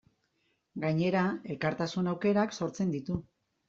[0.85, 1.27] Gainera,
[1.57, 3.25] elkartasun aukerak sortzen ditu.